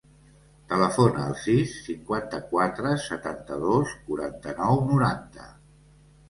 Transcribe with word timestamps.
Telefona 0.69 1.25
al 1.31 1.35
sis, 1.41 1.75
cinquanta-quatre, 1.89 2.95
setanta-dos, 3.05 3.93
quaranta-nou, 4.09 4.83
noranta. 4.89 5.47